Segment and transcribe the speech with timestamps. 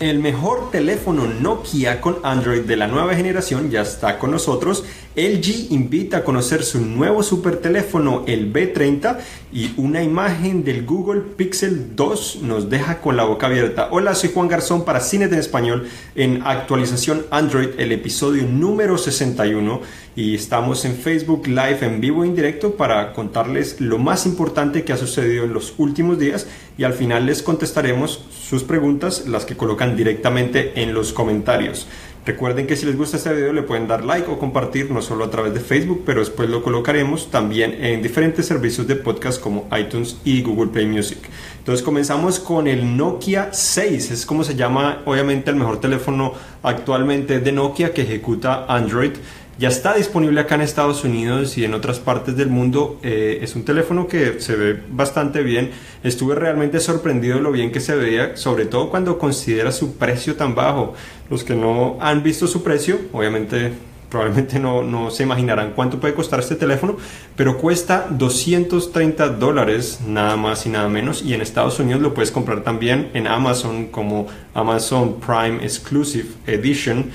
[0.00, 4.82] El mejor teléfono Nokia con Android de la nueva generación ya está con nosotros.
[5.16, 9.18] LG invita a conocer su nuevo super teléfono, el B30,
[9.52, 13.88] y una imagen del Google Pixel 2 nos deja con la boca abierta.
[13.90, 19.80] Hola, soy Juan Garzón para Cines en Español en actualización Android, el episodio número 61,
[20.14, 24.84] y estamos en Facebook Live en vivo e en directo para contarles lo más importante
[24.84, 26.46] que ha sucedido en los últimos días
[26.78, 31.88] y al final les contestaremos sus preguntas, las que colocan directamente en los comentarios.
[32.26, 35.24] Recuerden que si les gusta este video le pueden dar like o compartir no solo
[35.24, 39.66] a través de Facebook, pero después lo colocaremos también en diferentes servicios de podcast como
[39.78, 41.18] iTunes y Google Play Music.
[41.58, 47.40] Entonces comenzamos con el Nokia 6, es como se llama obviamente el mejor teléfono actualmente
[47.40, 49.12] de Nokia que ejecuta Android
[49.60, 52.98] ya está disponible acá en Estados Unidos y en otras partes del mundo.
[53.02, 55.70] Eh, es un teléfono que se ve bastante bien.
[56.02, 60.34] Estuve realmente sorprendido de lo bien que se veía, sobre todo cuando considera su precio
[60.34, 60.94] tan bajo.
[61.28, 63.72] Los que no han visto su precio, obviamente
[64.08, 66.96] probablemente no, no, se imaginarán cuánto puede costar este teléfono,
[67.36, 72.32] pero cuesta 230 dólares nada más y nada menos y en Estados Unidos lo puedes
[72.32, 77.12] comprar también en Amazon como Amazon Prime Exclusive Edition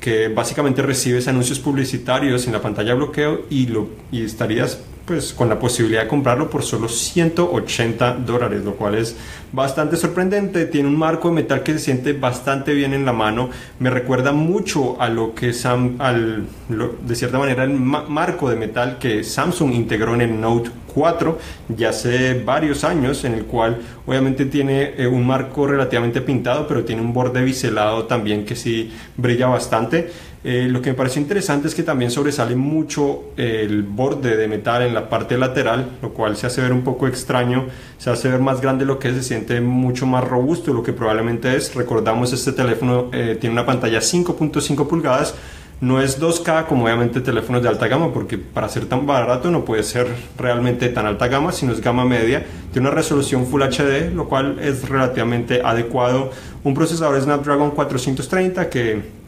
[0.00, 4.80] que básicamente recibes anuncios publicitarios en la pantalla bloqueo y, lo, y estarías
[5.10, 9.16] pues con la posibilidad de comprarlo por solo 180 dólares, lo cual es
[9.50, 10.66] bastante sorprendente.
[10.66, 13.50] Tiene un marco de metal que se siente bastante bien en la mano.
[13.80, 18.98] Me recuerda mucho a lo que Sam, al, de cierta manera, el marco de metal
[19.00, 21.38] que Samsung integró en el Note 4
[21.76, 26.84] ya hace varios años, en el cual obviamente tiene eh, un marco relativamente pintado, pero
[26.84, 30.10] tiene un borde biselado también que sí brilla bastante.
[30.42, 34.82] Eh, lo que me parece interesante es que también sobresale mucho el borde de metal
[34.82, 37.66] en la parte lateral, lo cual se hace ver un poco extraño,
[37.98, 40.94] se hace ver más grande lo que es, se siente mucho más robusto lo que
[40.94, 41.74] probablemente es.
[41.74, 45.34] Recordamos este teléfono eh, tiene una pantalla 5.5 pulgadas,
[45.82, 49.64] no es 2K como obviamente teléfonos de alta gama, porque para ser tan barato no
[49.66, 50.06] puede ser
[50.38, 52.46] realmente tan alta gama, sino es gama media.
[52.72, 56.30] Tiene una resolución Full HD, lo cual es relativamente adecuado.
[56.64, 59.19] Un procesador Snapdragon 430 que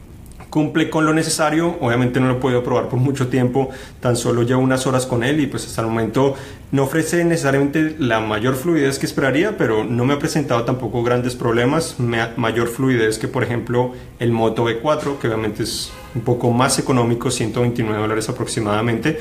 [0.50, 1.76] cumple con lo necesario.
[1.80, 3.70] Obviamente no lo he podido probar por mucho tiempo,
[4.00, 6.34] tan solo llevo unas horas con él y pues hasta el momento
[6.70, 11.36] no ofrece necesariamente la mayor fluidez que esperaría, pero no me ha presentado tampoco grandes
[11.36, 16.78] problemas, mayor fluidez que por ejemplo el Moto E4, que obviamente es un poco más
[16.78, 19.18] económico, 129 dólares aproximadamente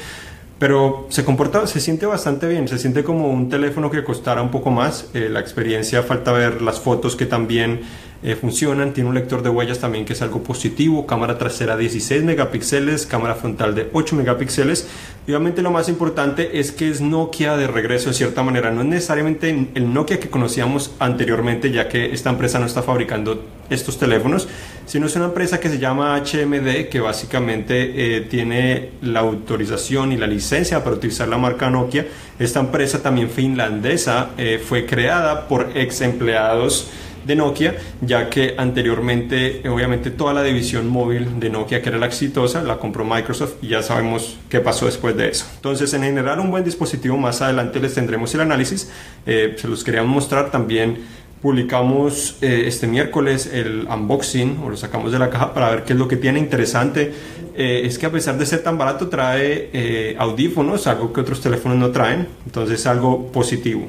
[0.61, 4.51] pero se comporta, se siente bastante bien, se siente como un teléfono que costara un
[4.51, 7.81] poco más, eh, la experiencia falta ver las fotos que también
[8.23, 12.23] eh, funcionan, tiene un lector de huellas también que es algo positivo, cámara trasera 16
[12.23, 14.87] megapíxeles, cámara frontal de 8 megapíxeles,
[15.25, 18.87] obviamente lo más importante es que es Nokia de regreso de cierta manera, no es
[18.87, 24.47] necesariamente el Nokia que conocíamos anteriormente, ya que esta empresa no está fabricando estos teléfonos,
[24.85, 30.17] sino es una empresa que se llama HMD, que básicamente eh, tiene la autorización y
[30.17, 32.05] la licencia para utilizar la marca Nokia.
[32.37, 36.89] Esta empresa también finlandesa eh, fue creada por ex empleados
[37.25, 42.07] de Nokia, ya que anteriormente, obviamente, toda la división móvil de Nokia, que era la
[42.07, 45.45] exitosa, la compró Microsoft y ya sabemos qué pasó después de eso.
[45.55, 48.91] Entonces, en general, un buen dispositivo, más adelante les tendremos el análisis,
[49.25, 51.21] eh, se los queríamos mostrar también.
[51.41, 55.93] Publicamos eh, este miércoles el unboxing o lo sacamos de la caja para ver qué
[55.93, 57.11] es lo que tiene interesante.
[57.55, 61.79] Eh, es que a pesar de ser tan barato trae audífonos, algo que otros teléfonos
[61.79, 63.87] no traen, entonces algo positivo.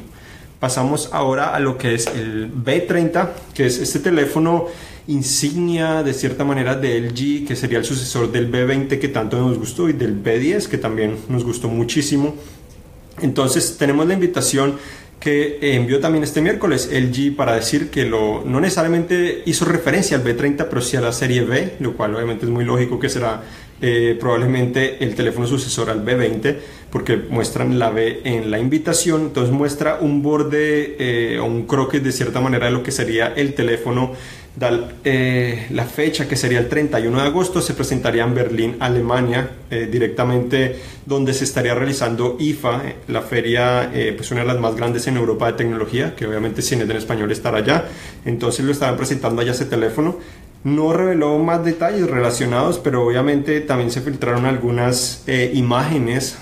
[0.62, 4.66] Pasamos ahora a lo que es el B30, que es este teléfono
[5.08, 9.58] insignia de cierta manera de LG, que sería el sucesor del B20 que tanto nos
[9.58, 12.36] gustó y del B10 que también nos gustó muchísimo.
[13.20, 14.76] Entonces tenemos la invitación
[15.22, 20.24] que envió también este miércoles LG para decir que lo, no necesariamente hizo referencia al
[20.24, 23.40] B30, pero sí a la serie B, lo cual obviamente es muy lógico que será
[23.80, 26.56] eh, probablemente el teléfono sucesor al B20
[26.90, 32.02] porque muestran la B en la invitación, entonces muestra un borde eh, o un croquis
[32.02, 34.12] de cierta manera de lo que sería el teléfono.
[34.54, 34.70] Da,
[35.02, 40.76] eh, la fecha que sería el 31 de agosto se presentaría en Berlín, Alemania, directamente
[41.06, 45.46] donde se estaría realizando IFA, la feria, pues una de las más grandes en Europa
[45.46, 47.86] de tecnología, que obviamente es en español estará allá,
[48.26, 50.18] entonces lo estarán presentando allá ese teléfono.
[50.64, 56.38] No reveló más detalles relacionados, pero obviamente también se filtraron algunas eh, imágenes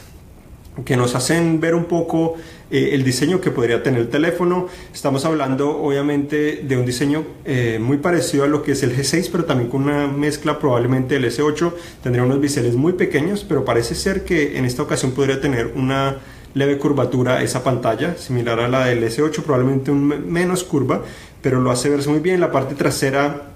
[0.85, 2.37] que nos hacen ver un poco
[2.71, 4.69] eh, el diseño que podría tener el teléfono.
[4.95, 9.29] Estamos hablando obviamente de un diseño eh, muy parecido a lo que es el G6,
[9.33, 11.73] pero también con una mezcla probablemente del S8.
[12.03, 16.19] Tendría unos biseles muy pequeños, pero parece ser que en esta ocasión podría tener una
[16.55, 21.03] leve curvatura esa pantalla, similar a la del S8, probablemente un menos curva,
[21.43, 22.41] pero lo hace verse muy bien.
[22.41, 23.51] La parte trasera,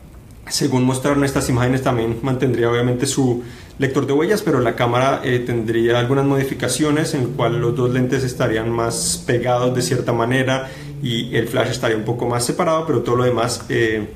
[0.49, 3.43] según mostraron estas imágenes, también mantendría obviamente su
[3.79, 7.91] lector de huellas, pero la cámara eh, tendría algunas modificaciones en el cual los dos
[7.91, 10.71] lentes estarían más pegados de cierta manera
[11.03, 14.09] y el flash estaría un poco más separado, pero todo lo demás eh,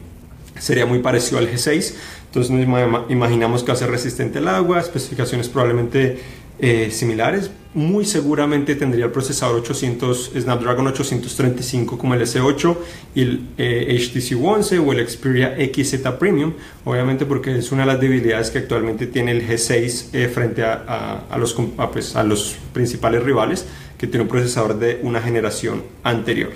[0.58, 1.94] sería muy parecido al G6.
[2.26, 6.18] Entonces nos imaginamos que va a ser resistente al agua, especificaciones probablemente
[6.58, 7.50] eh, similares.
[7.74, 12.76] Muy seguramente tendría el procesador 800, Snapdragon 835 como el S8
[13.14, 17.92] y el HTC eh, One o el Xperia XZ Premium, obviamente porque es una de
[17.92, 21.54] las debilidades que actualmente tiene el G6 eh, frente a, los,
[21.92, 23.66] pues, a los principales rivales,
[23.96, 26.50] que tiene un procesador de una generación anterior.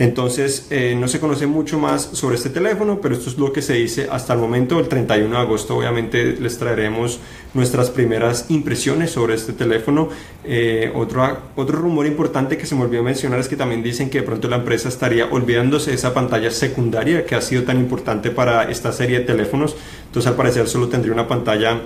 [0.00, 3.60] Entonces, eh, no se conoce mucho más sobre este teléfono, pero esto es lo que
[3.60, 4.80] se dice hasta el momento.
[4.80, 7.20] El 31 de agosto, obviamente, les traeremos
[7.52, 10.08] nuestras primeras impresiones sobre este teléfono.
[10.42, 14.20] Eh, otro, otro rumor importante que se me olvidó mencionar es que también dicen que
[14.20, 18.30] de pronto la empresa estaría olvidándose de esa pantalla secundaria que ha sido tan importante
[18.30, 19.76] para esta serie de teléfonos.
[20.06, 21.78] Entonces, al parecer, solo tendría una pantalla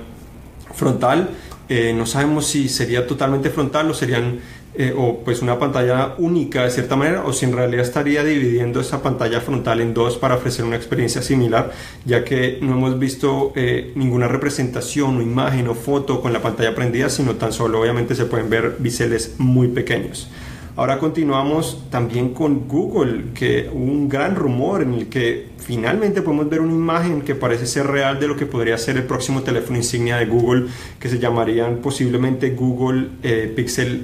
[0.72, 1.30] frontal.
[1.68, 4.38] Eh, no sabemos si sería totalmente frontal o serían
[4.76, 8.80] eh, o pues una pantalla única de cierta manera o si en realidad estaría dividiendo
[8.80, 11.70] esa pantalla frontal en dos para ofrecer una experiencia similar
[12.04, 16.74] ya que no hemos visto eh, ninguna representación o imagen o foto con la pantalla
[16.74, 20.28] prendida sino tan solo obviamente se pueden ver biseles muy pequeños.
[20.76, 26.60] Ahora continuamos también con Google, que un gran rumor en el que finalmente podemos ver
[26.60, 30.16] una imagen que parece ser real de lo que podría ser el próximo teléfono insignia
[30.16, 30.66] de Google,
[30.98, 34.02] que se llamarían posiblemente Google eh, Pixel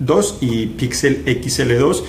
[0.00, 2.02] 2 y Pixel XL2.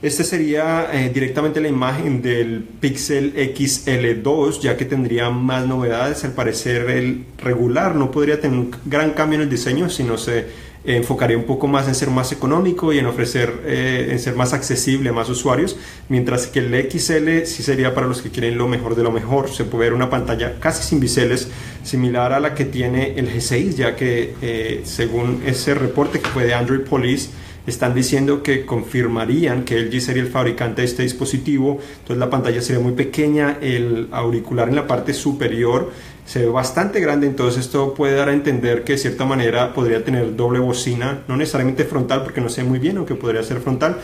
[0.00, 6.24] Este sería eh, directamente la imagen del Pixel XL2, ya que tendría más novedades.
[6.24, 10.67] Al parecer el regular no podría tener un gran cambio en el diseño, sino se
[10.84, 14.52] enfocaría un poco más en ser más económico y en ofrecer, eh, en ser más
[14.52, 15.76] accesible a más usuarios,
[16.08, 19.50] mientras que el XL sí sería para los que quieren lo mejor de lo mejor.
[19.50, 21.48] Se puede ver una pantalla casi sin biseles,
[21.82, 26.44] similar a la que tiene el G6, ya que eh, según ese reporte que fue
[26.44, 27.30] de Android Police,
[27.68, 32.62] están diciendo que confirmarían que LG sería el fabricante de este dispositivo, entonces la pantalla
[32.62, 35.92] sería muy pequeña, el auricular en la parte superior
[36.28, 40.04] se ve bastante grande, entonces esto puede dar a entender que de cierta manera podría
[40.04, 43.96] tener doble bocina, no necesariamente frontal porque no sé muy bien, aunque podría ser frontal,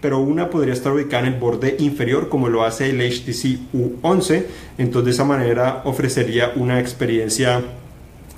[0.00, 4.44] pero una podría estar ubicada en el borde inferior como lo hace el HTC U11,
[4.78, 7.64] entonces de esa manera ofrecería una experiencia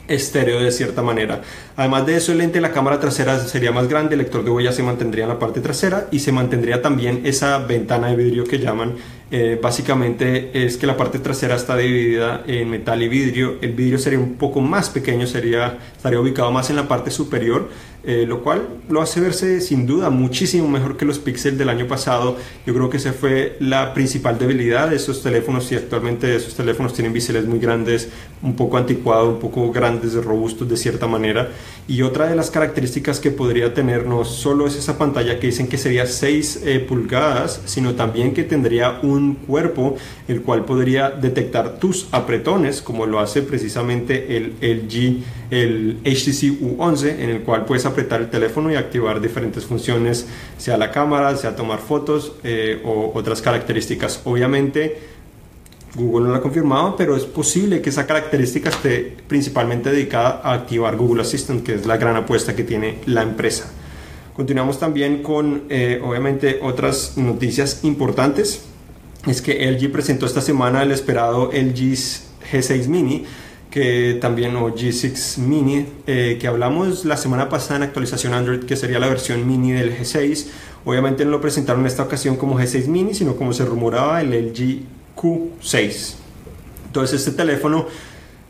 [0.09, 1.43] estéreo de cierta manera.
[1.77, 4.51] Además de eso, el lente de la cámara trasera sería más grande, el lector de
[4.51, 8.45] huellas se mantendría en la parte trasera y se mantendría también esa ventana de vidrio
[8.45, 8.95] que llaman.
[9.31, 13.57] Eh, básicamente es que la parte trasera está dividida en metal y vidrio.
[13.63, 17.69] El vidrio sería un poco más pequeño, sería, estaría ubicado más en la parte superior
[18.07, 21.87] eh, lo cual lo hace verse sin duda muchísimo mejor que los Pixel del año
[21.87, 22.37] pasado.
[22.67, 26.93] Yo creo que esa fue la principal debilidad de esos teléfonos y actualmente esos teléfonos
[26.93, 28.11] tienen biseles muy grandes,
[28.43, 31.49] un poco anticuados, un poco grandes, robustos de cierta manera.
[31.89, 35.67] Y otra de las características que podría tener no solo es esa pantalla que dicen
[35.67, 39.97] que sería 6 eh, pulgadas, sino también que tendría un cuerpo
[40.29, 47.21] el cual podría detectar tus apretones, como lo hace precisamente el LG, el HTC U11,
[47.21, 50.27] en el cual puedes apretar el teléfono y activar diferentes funciones,
[50.59, 54.21] sea la cámara, sea tomar fotos eh, o otras características.
[54.25, 55.15] Obviamente,
[55.95, 60.53] Google no lo ha confirmado, pero es posible que esa característica esté principalmente dedicada a
[60.55, 63.71] activar Google Assistant, que es la gran apuesta que tiene la empresa.
[64.35, 68.65] Continuamos también con, eh, obviamente, otras noticias importantes.
[69.27, 71.97] Es que LG presentó esta semana el esperado LG
[72.53, 73.25] G6 Mini,
[73.71, 78.77] que también, o G6 Mini, eh, que hablamos la semana pasada en actualización Android, que
[78.77, 80.47] sería la versión mini del G6.
[80.85, 84.31] Obviamente no lo presentaron en esta ocasión como G6 Mini, sino como se rumoraba el
[84.31, 84.83] LG
[85.17, 86.15] Q6.
[86.87, 87.87] Entonces este teléfono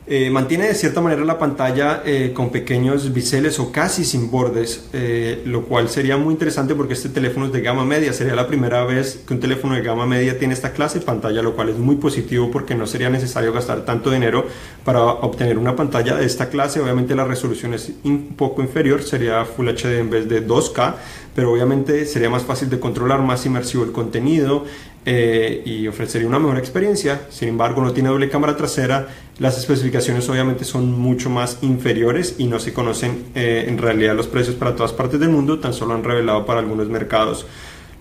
[0.07, 4.91] eh, mantiene de cierta manera la pantalla eh, con pequeños biseles o casi sin bordes,
[4.93, 8.13] eh, lo cual sería muy interesante porque este teléfono es de gama media.
[8.13, 11.41] Sería la primera vez que un teléfono de gama media tiene esta clase de pantalla,
[11.41, 14.45] lo cual es muy positivo porque no sería necesario gastar tanto dinero
[14.85, 16.81] para obtener una pantalla de esta clase.
[16.81, 20.97] Obviamente la resolución es un poco inferior, sería Full HD en vez de 2K,
[21.35, 24.67] pero obviamente sería más fácil de controlar, más inmersivo el contenido.
[25.07, 27.27] Eh, y ofrecería una mejor experiencia.
[27.29, 29.09] Sin embargo, no tiene doble cámara trasera.
[29.39, 34.29] Las especificaciones obviamente son mucho más inferiores y no se conocen eh, en realidad los
[34.29, 37.45] precios para todas partes del mundo, tan solo han revelado para algunos mercados.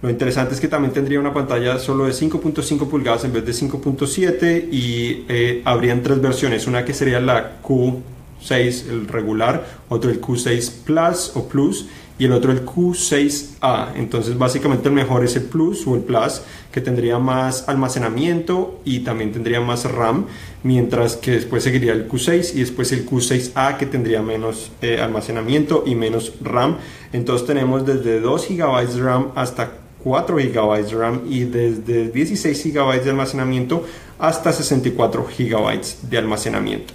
[0.01, 3.51] Lo interesante es que también tendría una pantalla solo de 5.5 pulgadas en vez de
[3.51, 10.21] 5.7 y eh, habrían tres versiones, una que sería la Q6, el regular, otro el
[10.21, 13.93] Q6 Plus o Plus y el otro el Q6A.
[13.95, 16.41] Entonces básicamente el mejor es el Plus o el Plus
[16.71, 20.25] que tendría más almacenamiento y también tendría más RAM,
[20.63, 25.83] mientras que después seguiría el Q6 y después el Q6A que tendría menos eh, almacenamiento
[25.85, 26.77] y menos RAM.
[27.11, 29.71] Entonces tenemos desde 2 GB de RAM hasta
[30.03, 33.85] 4 GB de RAM y desde 16 GB de almacenamiento
[34.19, 36.93] hasta 64 GB de almacenamiento.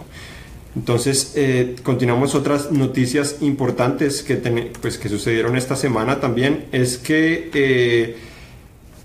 [0.78, 4.37] Entonces, eh, continuamos otras noticias importantes que,
[4.80, 6.66] pues, que sucedieron esta semana también.
[6.70, 8.16] Es que eh,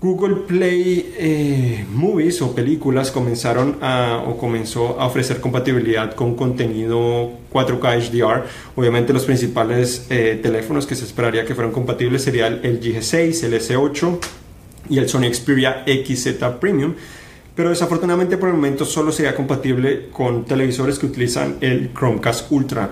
[0.00, 7.32] Google Play eh, Movies o películas comenzaron a, o comenzó a ofrecer compatibilidad con contenido
[7.52, 8.44] 4K HDR.
[8.76, 14.18] Obviamente los principales teléfonos que se esperaría que fueran compatibles serían el G6, el S8
[14.90, 16.94] y el Sony Xperia XZ Premium
[17.54, 22.90] pero desafortunadamente por el momento solo sería compatible con televisores que utilizan el Chromecast Ultra.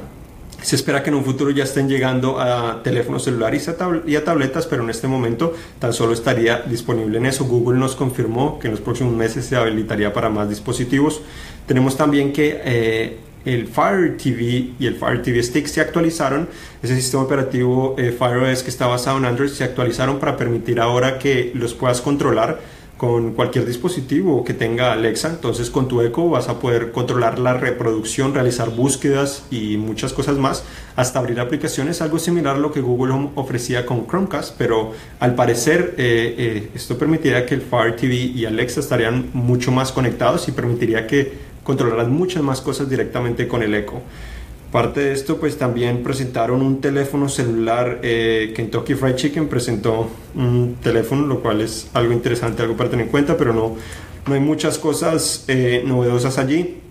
[0.63, 3.69] Se espera que en un futuro ya estén llegando a teléfonos celulares
[4.07, 7.45] y a tabletas, pero en este momento tan solo estaría disponible en eso.
[7.47, 11.21] Google nos confirmó que en los próximos meses se habilitaría para más dispositivos.
[11.67, 16.49] Tenemos también que eh, el Fire TV y el Fire TV Stick se actualizaron.
[16.81, 20.79] Ese sistema operativo eh, Fire OS que está basado en Android se actualizaron para permitir
[20.79, 22.61] ahora que los puedas controlar
[23.03, 25.29] con cualquier dispositivo que tenga Alexa.
[25.29, 30.39] Entonces con tu Echo vas a poder controlar la reproducción, realizar búsquedas y muchas cosas
[30.39, 30.63] más,
[30.95, 35.35] hasta abrir aplicaciones, algo similar a lo que Google Home ofrecía con Chromecast, pero al
[35.35, 40.47] parecer eh, eh, esto permitiría que el Fire TV y Alexa estarían mucho más conectados
[40.47, 41.33] y permitiría que
[41.65, 44.01] controlaran muchas más cosas directamente con el Echo.
[44.73, 48.01] Parte de esto, pues también presentaron un teléfono celular.
[48.03, 53.05] Eh, Kentucky Fried Chicken presentó un teléfono, lo cual es algo interesante, algo para tener
[53.05, 53.77] en cuenta, pero no,
[54.27, 56.82] no hay muchas cosas eh, novedosas allí.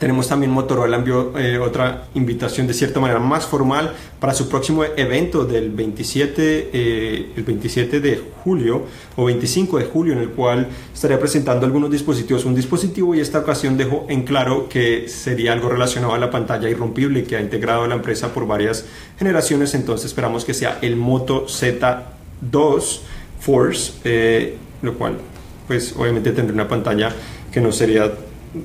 [0.00, 4.82] Tenemos también Motorola envió eh, otra invitación de cierta manera más formal para su próximo
[4.82, 10.68] evento del 27, eh, el 27 de julio o 25 de julio en el cual
[10.94, 12.46] estaría presentando algunos dispositivos.
[12.46, 16.70] Un dispositivo y esta ocasión dejó en claro que sería algo relacionado a la pantalla
[16.70, 18.86] irrompible que ha integrado la empresa por varias
[19.18, 19.74] generaciones.
[19.74, 23.00] Entonces esperamos que sea el Moto Z2
[23.38, 25.18] Force, eh, lo cual
[25.66, 27.14] pues obviamente tendría una pantalla
[27.52, 28.10] que no sería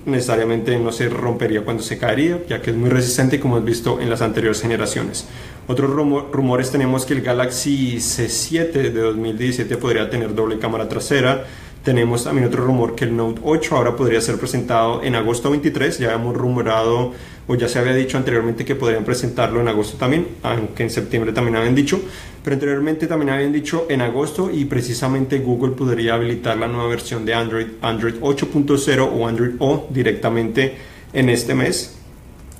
[0.05, 3.99] necesariamente no se rompería cuando se caería, ya que es muy resistente como hemos visto
[4.01, 5.27] en las anteriores generaciones.
[5.67, 11.45] Otros rumores tenemos que el Galaxy C7 de 2017 podría tener doble cámara trasera,
[11.85, 15.99] tenemos también otro rumor que el Note 8 ahora podría ser presentado en agosto 23.
[15.99, 17.13] Ya hemos rumorado
[17.47, 21.31] o ya se había dicho anteriormente que podrían presentarlo en agosto también, aunque en septiembre
[21.31, 22.01] también habían dicho.
[22.45, 27.25] Pero anteriormente también habían dicho en agosto y precisamente Google podría habilitar la nueva versión
[27.25, 30.75] de Android, Android 8.0 o Android O directamente
[31.11, 31.97] en este mes.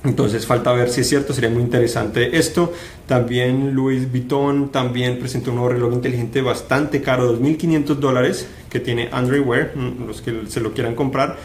[0.02, 2.72] Entonces falta ver si es cierto, sería muy interesante esto.
[3.06, 9.08] También Louis Vuitton también presentó un nuevo reloj inteligente bastante caro, 2.500 dólares, que tiene
[9.12, 11.36] Android Wear, mm, los que se lo quieran comprar.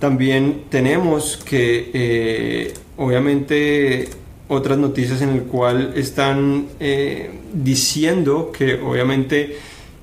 [0.00, 4.08] También tenemos que, eh, obviamente,
[4.48, 9.56] otras noticias en el cual están eh, diciendo que, obviamente,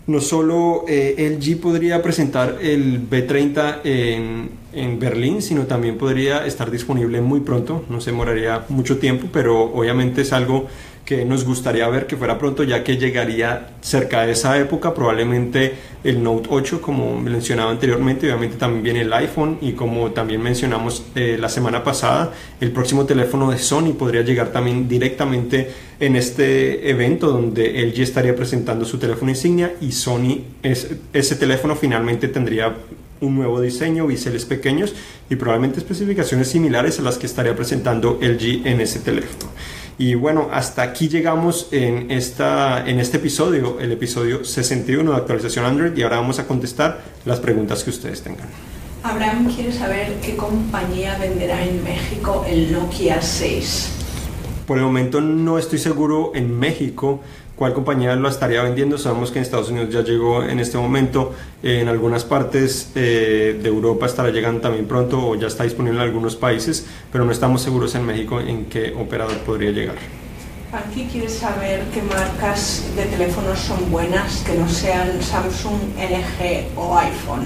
[0.07, 6.69] no solo eh, LG podría presentar el B30 en, en, Berlín, sino también podría estar
[6.69, 10.67] disponible muy pronto, no se demoraría mucho tiempo, pero obviamente es algo
[11.05, 15.75] que nos gustaría ver que fuera pronto, ya que llegaría cerca de esa época, probablemente
[16.03, 21.05] el Note 8, como mencionaba anteriormente, obviamente también viene el iPhone y como también mencionamos
[21.13, 26.89] eh, la semana pasada, el próximo teléfono de Sony podría llegar también directamente en este
[26.89, 32.75] evento donde LG estaría presentando su teléfono insignia y Sony, ese teléfono finalmente tendría
[33.21, 34.93] un nuevo diseño, biseles pequeños
[35.29, 39.51] y probablemente especificaciones similares a las que estaría presentando LG en ese teléfono.
[39.97, 45.65] Y bueno, hasta aquí llegamos en, esta, en este episodio, el episodio 61 de actualización
[45.65, 48.47] Android y ahora vamos a contestar las preguntas que ustedes tengan.
[49.03, 53.91] Abraham quiere saber qué compañía venderá en México el Nokia 6.
[54.67, 57.21] Por el momento no estoy seguro en México
[57.55, 58.97] cuál compañía lo estaría vendiendo.
[58.97, 61.33] Sabemos que en Estados Unidos ya llegó en este momento,
[61.63, 66.05] en algunas partes eh, de Europa estará llegando también pronto o ya está disponible en
[66.07, 69.95] algunos países, pero no estamos seguros en México en qué operador podría llegar.
[70.74, 76.97] Aquí quieres saber qué marcas de teléfonos son buenas que no sean Samsung, LG o
[76.97, 77.45] iPhone.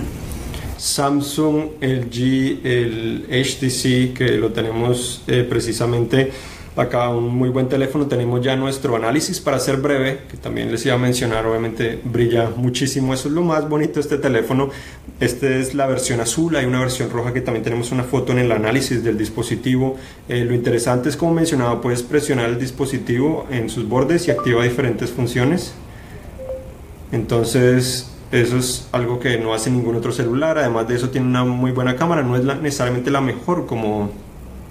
[0.78, 6.32] Samsung, LG, el HTC que lo tenemos eh, precisamente
[6.76, 10.86] Acá un muy buen teléfono, tenemos ya nuestro análisis para ser breve, que también les
[10.86, 14.70] iba a mencionar, obviamente brilla muchísimo, eso es lo más bonito de este teléfono.
[15.20, 18.40] Esta es la versión azul, hay una versión roja que también tenemos una foto en
[18.40, 19.98] el análisis del dispositivo.
[20.30, 24.64] Eh, lo interesante es, como mencionaba, puedes presionar el dispositivo en sus bordes y activa
[24.64, 25.74] diferentes funciones.
[27.12, 30.58] Entonces, eso es algo que no hace ningún otro celular.
[30.60, 32.22] Además de eso, tiene una muy buena cámara.
[32.22, 34.12] No es necesariamente la mejor como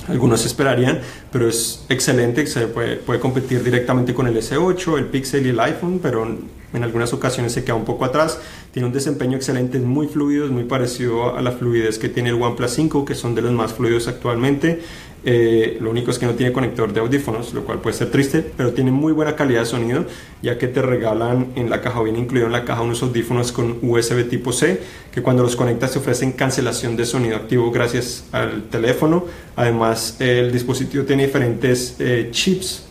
[0.09, 1.01] algunos esperarían,
[1.31, 5.61] pero es excelente, se puede, puede, competir directamente con el S8, el Pixel y el
[5.61, 6.27] iPhone, pero
[6.73, 8.39] en algunas ocasiones se queda un poco atrás.
[8.73, 12.31] Tiene un desempeño excelente, es muy fluido, es muy parecido a la fluidez que tiene
[12.31, 14.81] el OnePlus 5, que son de los más fluidos actualmente.
[15.25, 18.45] Eh, lo único es que no tiene conector de audífonos, lo cual puede ser triste,
[18.57, 20.05] pero tiene muy buena calidad de sonido,
[20.43, 23.79] ya que te regalan en la caja, viene incluido en la caja unos audífonos con
[23.83, 24.81] USB tipo C,
[25.13, 29.25] que cuando los conectas te ofrecen cancelación de sonido activo gracias al teléfono.
[29.57, 32.88] Además, el dispositivo tiene diferentes eh, chips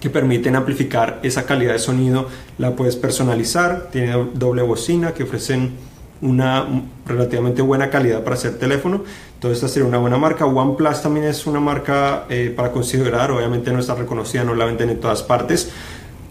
[0.00, 2.28] que permiten amplificar esa calidad de sonido.
[2.58, 5.72] La puedes personalizar, tiene doble bocina que ofrecen
[6.20, 6.66] una
[7.06, 9.04] relativamente buena calidad para hacer teléfono.
[9.34, 10.46] Entonces esta sería una buena marca.
[10.46, 14.90] OnePlus también es una marca eh, para considerar, obviamente no está reconocida, no la venden
[14.90, 15.70] en todas partes.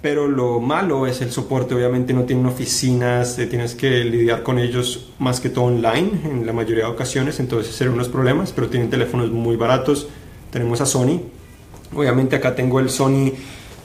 [0.01, 4.59] Pero lo malo es el soporte, obviamente no tienen oficinas, eh, tienes que lidiar con
[4.59, 8.69] ellos más que todo online en la mayoría de ocasiones, entonces serían unos problemas, pero
[8.69, 10.07] tienen teléfonos muy baratos.
[10.51, 11.21] Tenemos a Sony,
[11.95, 13.33] obviamente acá tengo el Sony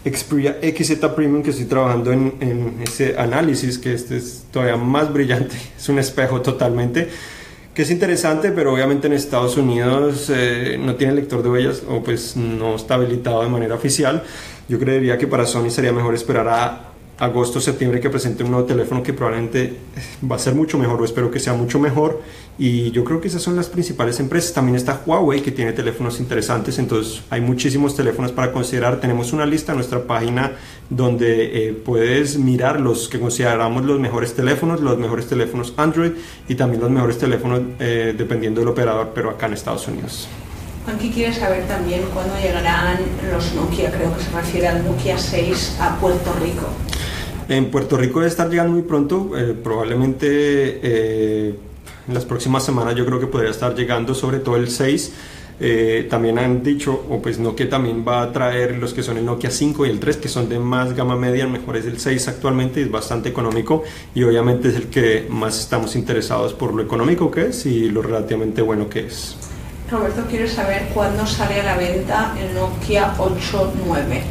[0.05, 5.57] Xperia XZ Premium que estoy trabajando en, ese análisis, que este es todavía más brillante,
[5.79, 7.09] es un espejo totalmente,
[7.75, 12.03] que es interesante, pero obviamente en Estados Unidos eh, no tiene lector de huellas o
[12.03, 14.23] pues no está habilitado de manera oficial.
[14.69, 16.92] Yo creería que para Sony sería mejor esperar a
[17.23, 19.77] agosto, septiembre que presente un nuevo teléfono que probablemente
[20.29, 22.21] va a ser mucho mejor o espero que sea mucho mejor
[22.59, 24.53] y yo creo que esas son las principales empresas.
[24.53, 29.01] También está Huawei que tiene teléfonos interesantes, entonces hay muchísimos teléfonos para considerar.
[29.01, 30.53] Tenemos una lista en nuestra página
[30.91, 36.11] donde eh, puedes mirar los que consideramos los mejores teléfonos, los mejores teléfonos Android
[36.49, 40.29] y también los mejores teléfonos eh, dependiendo del operador, pero acá en Estados Unidos.
[40.85, 42.99] Juanqui quiere saber también cuándo llegarán
[43.33, 46.67] los Nokia, creo que se refiere al Nokia 6 a Puerto Rico.
[47.49, 51.55] En Puerto Rico debe estar llegando muy pronto, eh, probablemente eh,
[52.09, 55.13] en las próximas semanas yo creo que podría estar llegando sobre todo el 6.
[55.65, 59.25] Eh, también han dicho, o pues Nokia también va a traer los que son el
[59.25, 62.27] Nokia 5 y el 3, que son de más gama media, mejor es el 6
[62.27, 67.31] actualmente, es bastante económico y obviamente es el que más estamos interesados por lo económico
[67.31, 69.37] que es y lo relativamente bueno que es.
[69.93, 74.23] Roberto quiere saber cuándo sale a la venta el Nokia 8.9.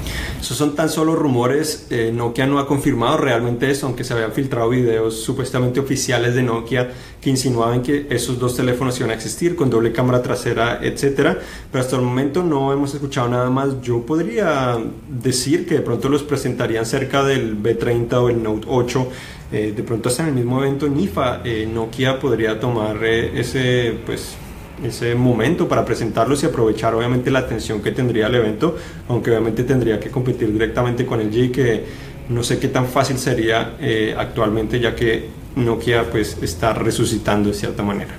[0.42, 4.32] Esos son tan solo rumores, eh, Nokia no ha confirmado realmente eso, aunque se habían
[4.32, 6.90] filtrado videos supuestamente oficiales de Nokia
[7.22, 11.38] que insinuaban que esos dos teléfonos iban a existir con doble cámara trasera, etcétera,
[11.72, 13.80] pero hasta el momento no hemos escuchado nada más.
[13.84, 19.08] Yo podría decir que de pronto los presentarían cerca del B30 o el Note 8
[19.52, 24.38] eh, de pronto hasta en el mismo evento NIFA eh, Nokia podría tomar ese pues
[24.84, 28.76] ese momento para presentarlos y aprovechar obviamente la atención que tendría el evento,
[29.08, 31.86] aunque obviamente tendría que competir directamente con el G, que
[32.30, 37.56] no sé qué tan fácil sería eh, actualmente, ya que Nokia pues está resucitando de
[37.56, 38.12] cierta manera.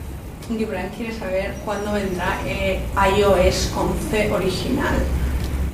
[0.48, 2.80] Gibran quiere saber cuándo vendrá eh,
[3.16, 4.94] iOS 11 original.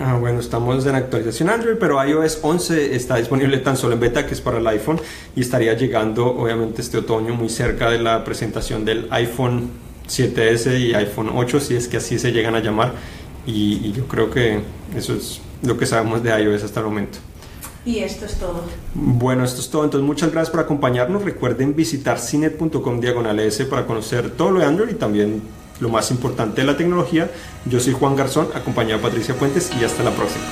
[0.01, 4.27] Ah, bueno, estamos en actualización Android, pero iOS 11 está disponible tan solo en beta,
[4.27, 5.01] que es para el iPhone,
[5.35, 10.94] y estaría llegando obviamente este otoño muy cerca de la presentación del iPhone 7S y
[10.94, 12.92] iPhone 8, si es que así se llegan a llamar.
[13.46, 14.60] Y, yo creo que
[14.94, 17.18] eso es lo que sabemos de iOS hasta el momento.
[17.84, 18.62] Y esto es todo.
[18.94, 19.84] Bueno, esto es todo.
[19.84, 21.24] Entonces, muchas gracias por acompañarnos.
[21.24, 25.42] Recuerden visitar cinet.com diagonal S para conocer todo lo de Android y también
[25.80, 27.30] lo más importante de la tecnología.
[27.64, 30.44] Yo soy Juan Garzón, acompañado de Patricia Puentes y hasta la próxima.